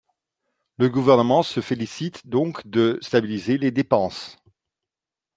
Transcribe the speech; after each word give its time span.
La 0.79 0.89
Gouvernement 0.89 1.43
se 1.43 1.59
félicite 1.59 2.25
donc 2.25 2.65
de 2.65 2.97
stabiliser 3.03 3.59
les 3.59 3.69
dépenses 3.69 4.39